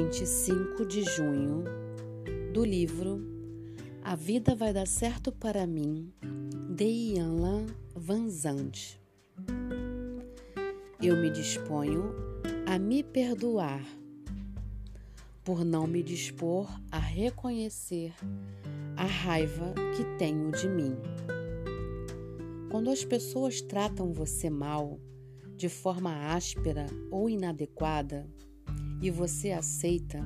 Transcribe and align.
25 0.00 0.86
de 0.86 1.02
junho, 1.02 1.64
do 2.52 2.64
livro 2.64 3.20
A 4.04 4.14
Vida 4.14 4.54
Vai 4.54 4.72
Dar 4.72 4.86
Certo 4.86 5.32
para 5.32 5.66
Mim, 5.66 6.12
de 6.70 6.84
Ian 6.84 7.66
Van 7.96 8.28
Zandt. 8.28 9.02
Eu 11.02 11.16
me 11.16 11.28
disponho 11.30 12.14
a 12.64 12.78
me 12.78 13.02
perdoar 13.02 13.84
por 15.42 15.64
não 15.64 15.84
me 15.88 16.00
dispor 16.00 16.70
a 16.92 17.00
reconhecer 17.00 18.14
a 18.96 19.04
raiva 19.04 19.74
que 19.96 20.04
tenho 20.16 20.52
de 20.52 20.68
mim. 20.68 20.96
Quando 22.70 22.88
as 22.88 23.04
pessoas 23.04 23.60
tratam 23.60 24.12
você 24.12 24.48
mal, 24.48 25.00
de 25.56 25.68
forma 25.68 26.32
áspera 26.32 26.86
ou 27.10 27.28
inadequada, 27.28 28.30
e 29.00 29.10
você 29.10 29.52
aceita, 29.52 30.24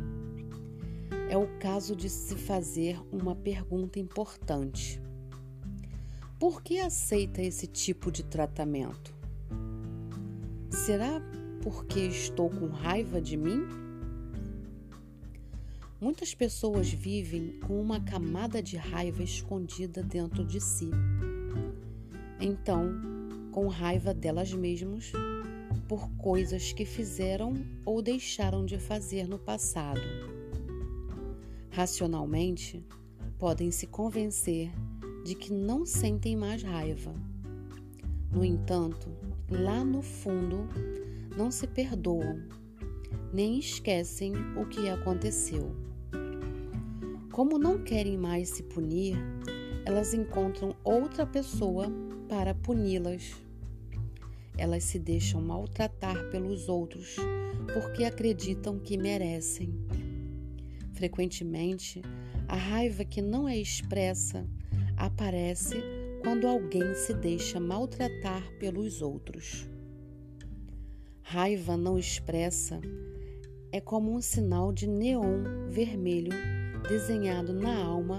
é 1.29 1.37
o 1.37 1.47
caso 1.59 1.95
de 1.95 2.09
se 2.09 2.37
fazer 2.37 3.01
uma 3.11 3.35
pergunta 3.35 3.99
importante. 3.99 5.01
Por 6.39 6.63
que 6.63 6.81
aceita 6.81 7.41
esse 7.41 7.67
tipo 7.67 8.11
de 8.11 8.25
tratamento? 8.25 9.15
Será 10.71 11.21
porque 11.63 12.01
estou 12.01 12.51
com 12.51 12.67
raiva 12.67 13.21
de 13.21 13.37
mim? 13.37 13.65
Muitas 16.01 16.35
pessoas 16.35 16.91
vivem 16.91 17.61
com 17.61 17.81
uma 17.81 18.01
camada 18.01 18.61
de 18.61 18.77
raiva 18.77 19.23
escondida 19.23 20.03
dentro 20.03 20.45
de 20.45 20.61
si. 20.61 20.91
Então, 22.41 22.91
com 23.53 23.69
raiva 23.69 24.13
delas 24.13 24.53
mesmas 24.53 25.13
por 25.93 26.09
coisas 26.17 26.73
que 26.73 26.87
fizeram 26.87 27.53
ou 27.85 28.01
deixaram 28.01 28.65
de 28.65 28.79
fazer 28.79 29.29
no 29.29 29.39
passado. 29.39 30.01
Racionalmente, 31.69 32.83
podem 33.39 33.71
se 33.71 33.87
convencer 33.87 34.73
de 35.23 35.35
que 35.35 35.53
não 35.53 35.85
sentem 35.85 36.35
mais 36.35 36.63
raiva. 36.63 37.13
No 38.33 38.43
entanto, 38.43 39.11
lá 39.51 39.85
no 39.85 40.01
fundo, 40.01 40.67
não 41.37 41.51
se 41.51 41.67
perdoam, 41.67 42.41
nem 43.31 43.59
esquecem 43.59 44.33
o 44.57 44.65
que 44.65 44.89
aconteceu. 44.89 45.77
Como 47.31 47.59
não 47.59 47.85
querem 47.85 48.17
mais 48.17 48.49
se 48.49 48.63
punir, 48.63 49.19
elas 49.85 50.15
encontram 50.15 50.75
outra 50.83 51.27
pessoa 51.27 51.93
para 52.31 52.55
puni-las 52.55 53.35
elas 54.63 54.85
se 54.85 54.97
deixam 54.97 55.43
maltratar 55.43 56.31
pelos 56.31 56.69
outros 56.69 57.17
porque 57.75 58.05
acreditam 58.05 58.79
que 58.79 58.97
merecem. 58.97 59.75
Frequentemente, 60.93 62.01
a 62.47 62.55
raiva 62.55 63.05
que 63.05 63.21
não 63.21 63.49
é 63.49 63.59
expressa 63.59 64.49
aparece 64.97 65.83
quando 66.23 66.47
alguém 66.47 66.95
se 66.95 67.13
deixa 67.13 67.59
maltratar 67.59 68.57
pelos 68.61 69.03
outros. 69.03 69.69
Raiva 71.23 71.77
não 71.77 71.99
expressa 71.99 72.81
é 73.73 73.81
como 73.81 74.15
um 74.15 74.21
sinal 74.21 74.73
de 74.73 74.87
neon 74.87 75.43
vermelho 75.71 76.31
desenhado 76.89 77.53
na 77.53 77.83
alma, 77.83 78.19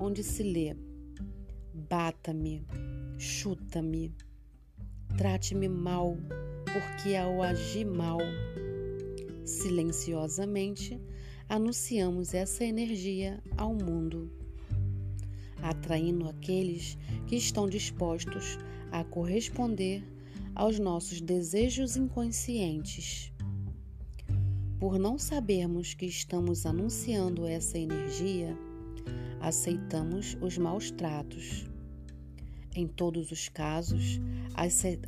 onde 0.00 0.24
se 0.24 0.42
lê: 0.42 0.74
Bata-me, 1.72 2.66
chuta-me 3.16 4.12
Trate-me 5.16 5.68
mal, 5.68 6.16
porque 6.72 7.16
ao 7.16 7.42
agir 7.42 7.84
mal, 7.84 8.18
silenciosamente, 9.44 11.00
anunciamos 11.48 12.34
essa 12.34 12.64
energia 12.64 13.42
ao 13.56 13.74
mundo, 13.74 14.30
atraindo 15.62 16.28
aqueles 16.28 16.96
que 17.26 17.36
estão 17.36 17.68
dispostos 17.68 18.58
a 18.92 19.02
corresponder 19.02 20.04
aos 20.54 20.78
nossos 20.78 21.20
desejos 21.20 21.96
inconscientes. 21.96 23.32
Por 24.78 24.98
não 24.98 25.18
sabermos 25.18 25.94
que 25.94 26.06
estamos 26.06 26.64
anunciando 26.64 27.46
essa 27.46 27.78
energia, 27.78 28.56
aceitamos 29.40 30.36
os 30.40 30.56
maus 30.56 30.90
tratos 30.90 31.68
em 32.74 32.86
todos 32.86 33.30
os 33.30 33.48
casos, 33.48 34.20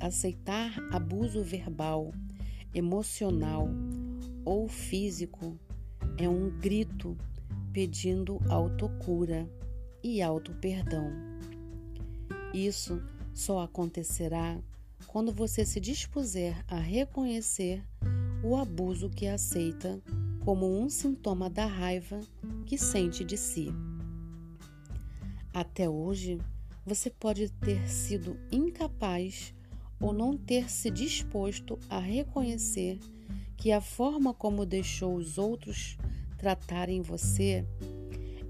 aceitar 0.00 0.72
abuso 0.90 1.42
verbal, 1.42 2.12
emocional 2.74 3.68
ou 4.44 4.68
físico 4.68 5.58
é 6.16 6.28
um 6.28 6.50
grito 6.50 7.16
pedindo 7.72 8.40
autocura 8.48 9.48
e 10.02 10.20
auto-perdão. 10.22 11.10
Isso 12.52 13.02
só 13.32 13.60
acontecerá 13.60 14.58
quando 15.06 15.32
você 15.32 15.64
se 15.64 15.80
dispuser 15.80 16.64
a 16.68 16.76
reconhecer 16.76 17.82
o 18.42 18.56
abuso 18.56 19.08
que 19.08 19.26
aceita 19.26 20.00
como 20.44 20.80
um 20.80 20.88
sintoma 20.88 21.48
da 21.50 21.66
raiva 21.66 22.20
que 22.66 22.78
sente 22.78 23.24
de 23.24 23.36
si. 23.36 23.68
Até 25.52 25.88
hoje, 25.88 26.38
você 26.84 27.10
pode 27.10 27.50
ter 27.50 27.88
sido 27.88 28.38
incapaz 28.50 29.54
ou 30.00 30.12
não 30.12 30.36
ter 30.36 30.70
se 30.70 30.90
disposto 30.90 31.78
a 31.88 31.98
reconhecer 31.98 32.98
que 33.56 33.70
a 33.70 33.80
forma 33.80 34.32
como 34.32 34.64
deixou 34.64 35.14
os 35.14 35.36
outros 35.36 35.98
tratarem 36.38 37.02
você 37.02 37.64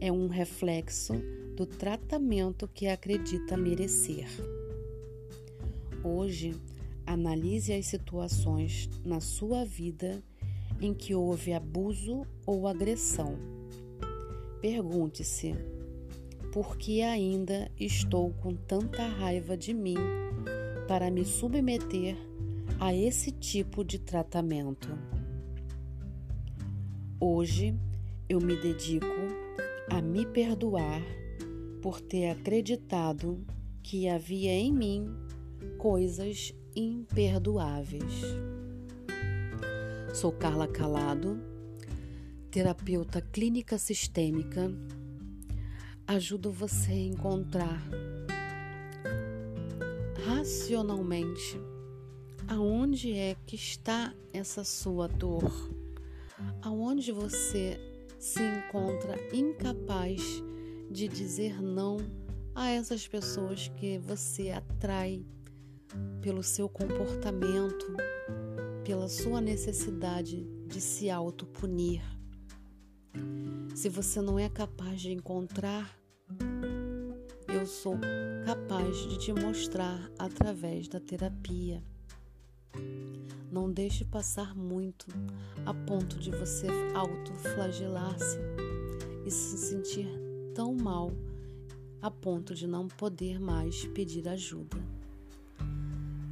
é 0.00 0.12
um 0.12 0.28
reflexo 0.28 1.14
do 1.56 1.66
tratamento 1.66 2.68
que 2.68 2.86
acredita 2.86 3.56
merecer. 3.56 4.28
Hoje, 6.02 6.54
analise 7.04 7.72
as 7.72 7.86
situações 7.86 8.88
na 9.04 9.20
sua 9.20 9.64
vida 9.64 10.22
em 10.80 10.94
que 10.94 11.14
houve 11.14 11.52
abuso 11.52 12.24
ou 12.46 12.66
agressão. 12.66 13.36
Pergunte-se: 14.62 15.54
porque 16.52 17.02
ainda 17.02 17.70
estou 17.78 18.32
com 18.32 18.54
tanta 18.54 19.06
raiva 19.06 19.56
de 19.56 19.72
mim 19.72 19.96
para 20.88 21.10
me 21.10 21.24
submeter 21.24 22.16
a 22.80 22.92
esse 22.92 23.30
tipo 23.30 23.84
de 23.84 23.98
tratamento. 23.98 24.88
Hoje 27.20 27.78
eu 28.28 28.40
me 28.40 28.56
dedico 28.56 29.06
a 29.90 30.02
me 30.02 30.26
perdoar 30.26 31.02
por 31.80 32.00
ter 32.00 32.30
acreditado 32.30 33.44
que 33.82 34.08
havia 34.08 34.52
em 34.52 34.72
mim 34.72 35.08
coisas 35.78 36.52
imperdoáveis. 36.74 38.22
Sou 40.12 40.32
Carla 40.32 40.66
Calado, 40.66 41.40
terapeuta 42.50 43.20
clínica 43.20 43.78
sistêmica 43.78 44.72
ajudo 46.14 46.50
você 46.50 46.90
a 46.90 46.96
encontrar 46.96 47.80
racionalmente 50.26 51.56
aonde 52.48 53.12
é 53.12 53.36
que 53.46 53.54
está 53.54 54.12
essa 54.32 54.64
sua 54.64 55.06
dor, 55.06 55.70
aonde 56.62 57.12
você 57.12 57.78
se 58.18 58.40
encontra 58.42 59.14
incapaz 59.32 60.20
de 60.90 61.06
dizer 61.06 61.62
não 61.62 61.98
a 62.56 62.68
essas 62.70 63.06
pessoas 63.06 63.68
que 63.76 63.96
você 63.98 64.50
atrai 64.50 65.24
pelo 66.20 66.42
seu 66.42 66.68
comportamento, 66.68 67.86
pela 68.84 69.08
sua 69.08 69.40
necessidade 69.40 70.44
de 70.66 70.80
se 70.80 71.08
autopunir. 71.08 72.02
Se 73.76 73.88
você 73.88 74.20
não 74.20 74.40
é 74.40 74.48
capaz 74.48 75.00
de 75.00 75.12
encontrar 75.12 75.99
eu 77.60 77.66
sou 77.66 77.98
capaz 78.46 78.96
de 78.96 79.18
te 79.18 79.32
mostrar 79.34 80.10
através 80.18 80.88
da 80.88 80.98
terapia. 80.98 81.82
Não 83.52 83.70
deixe 83.70 84.02
passar 84.02 84.56
muito 84.56 85.06
a 85.66 85.74
ponto 85.74 86.18
de 86.18 86.30
você 86.30 86.68
autoflagelar-se 86.94 88.38
e 89.26 89.30
se 89.30 89.58
sentir 89.58 90.08
tão 90.54 90.74
mal 90.74 91.12
a 92.00 92.10
ponto 92.10 92.54
de 92.54 92.66
não 92.66 92.88
poder 92.88 93.38
mais 93.38 93.84
pedir 93.88 94.26
ajuda. 94.26 94.78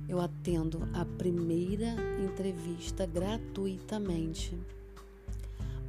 Eu 0.09 0.23
atendo 0.23 0.89
a 0.95 1.05
primeira 1.05 1.95
entrevista 2.25 3.05
gratuitamente. 3.05 4.56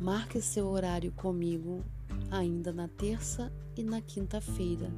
Marque 0.01 0.41
seu 0.41 0.67
horário 0.67 1.13
comigo 1.13 1.81
ainda 2.31 2.71
na 2.71 2.87
terça 2.87 3.51
e 3.75 3.83
na 3.83 4.01
quinta-feira. 4.01 4.91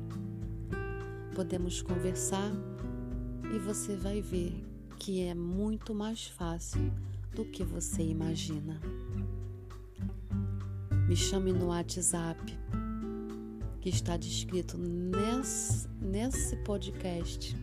Podemos 1.36 1.82
conversar 1.82 2.52
e 3.54 3.60
você 3.60 3.96
vai 3.96 4.22
ver 4.22 4.64
que 4.98 5.22
é 5.22 5.34
muito 5.34 5.94
mais 5.94 6.28
fácil 6.28 6.92
do 7.34 7.46
que 7.46 7.64
você 7.64 8.04
imagina. 8.04 8.80
me 11.08 11.16
chame 11.18 11.52
no 11.52 11.68
WhatsApp 11.68 12.40
que 13.82 13.90
está 13.90 14.16
descrito 14.16 14.78
nesse, 14.78 15.90
nesse 16.00 16.56
podcast 16.64 17.54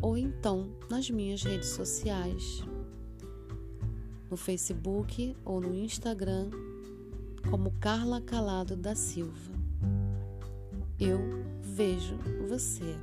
ou 0.00 0.16
então 0.16 0.68
nas 0.88 1.10
minhas 1.10 1.42
redes 1.42 1.70
sociais, 1.70 2.62
no 4.30 4.36
Facebook 4.36 5.36
ou 5.44 5.60
no 5.60 5.74
Instagram, 5.74 6.50
como 7.48 7.72
Carla 7.80 8.20
Calado 8.20 8.76
da 8.76 8.94
Silva. 8.94 9.52
Eu 10.98 11.18
vejo 11.60 12.16
você. 12.48 12.96